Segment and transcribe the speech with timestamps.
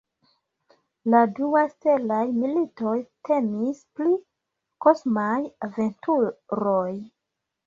[1.13, 2.95] La dua ""Stelaj Militoj""
[3.29, 4.11] temis pri
[4.87, 5.37] kosmaj
[5.69, 6.89] aventuroj.